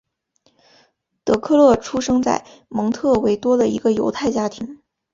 [1.23, 4.79] 德克勒出生在蒙特维多的一个犹太家庭。